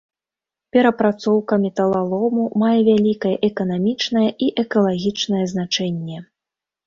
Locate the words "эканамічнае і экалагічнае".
3.49-5.45